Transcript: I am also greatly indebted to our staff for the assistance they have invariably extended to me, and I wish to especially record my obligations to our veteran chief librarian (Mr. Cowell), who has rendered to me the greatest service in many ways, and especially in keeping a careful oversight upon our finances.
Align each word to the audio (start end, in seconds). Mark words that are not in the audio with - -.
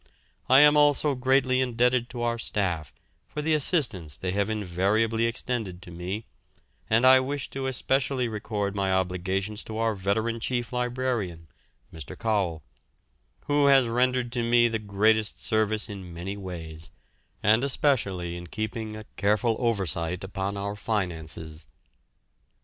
I 0.49 0.61
am 0.61 0.75
also 0.77 1.13
greatly 1.13 1.61
indebted 1.61 2.09
to 2.09 2.23
our 2.23 2.39
staff 2.39 2.91
for 3.27 3.43
the 3.43 3.53
assistance 3.53 4.17
they 4.17 4.31
have 4.31 4.49
invariably 4.49 5.25
extended 5.27 5.79
to 5.83 5.91
me, 5.91 6.25
and 6.89 7.05
I 7.05 7.19
wish 7.19 7.51
to 7.51 7.67
especially 7.67 8.27
record 8.27 8.75
my 8.75 8.91
obligations 8.91 9.63
to 9.65 9.77
our 9.77 9.93
veteran 9.93 10.39
chief 10.39 10.73
librarian 10.73 11.49
(Mr. 11.93 12.17
Cowell), 12.17 12.63
who 13.45 13.67
has 13.67 13.87
rendered 13.87 14.31
to 14.31 14.41
me 14.41 14.67
the 14.67 14.79
greatest 14.79 15.39
service 15.39 15.87
in 15.87 16.11
many 16.11 16.35
ways, 16.35 16.89
and 17.43 17.63
especially 17.63 18.35
in 18.35 18.47
keeping 18.47 18.95
a 18.97 19.05
careful 19.17 19.55
oversight 19.59 20.23
upon 20.23 20.57
our 20.57 20.75
finances. 20.75 21.67